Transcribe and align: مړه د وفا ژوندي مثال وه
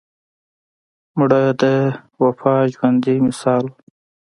مړه 1.17 1.43
د 1.61 1.63
وفا 2.23 2.55
ژوندي 2.73 3.15
مثال 3.27 3.63
وه 3.69 3.75